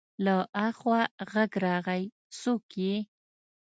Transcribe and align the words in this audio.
له 0.25 0.35
اخوا 0.69 1.01
غږ 1.31 1.51
راغی: 1.65 2.03
څوک 2.39 2.67
يې؟ 2.83 2.95